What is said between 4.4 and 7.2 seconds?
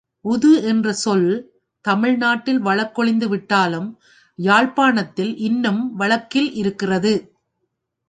யாழ்ப்பாணத்தில் இன்னும் வழக்கில் இருக்கிறது.